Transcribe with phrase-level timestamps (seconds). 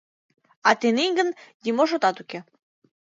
[0.67, 1.29] А тений гын
[1.63, 2.39] нимо шотат уке.